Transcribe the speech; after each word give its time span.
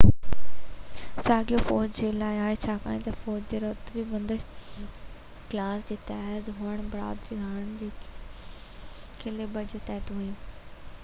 ساڳيو 1.25 1.57
فوج 1.65 1.91
جي 1.99 2.07
لاءِ 2.21 2.39
آهي 2.45 2.55
ڇاڪاڻ 2.63 3.03
تہ 3.07 3.13
فوج 3.25 3.43
جي 3.51 3.59
رتبي 3.65 4.05
بندي 4.15 4.37
ڪلاس 5.51 5.85
جي 5.91 5.99
تحت 6.09 6.49
هئڻ 6.63 6.81
بدران 6.95 7.45
هاڻي 7.45 7.91
اهي 7.93 9.15
ڪيلبر 9.25 9.71
جي 9.77 9.85
تحت 9.93 10.13
هئيون 10.17 10.37